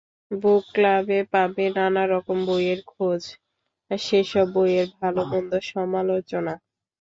[0.31, 3.21] বুক ক্লাবে পাবে নানা রকম বইয়ের খোঁজ,
[3.91, 6.53] সেসব বইয়ের ভালো-মন্দ সমালোচনা।